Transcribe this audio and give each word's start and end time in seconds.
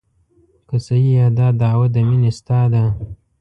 که 0.67 0.75
صحیحه 0.87 1.27
دا 1.37 1.47
دعوه 1.61 1.87
د 1.95 1.97
مینې 2.07 2.31
ستا 2.39 2.59
ده. 2.73 2.83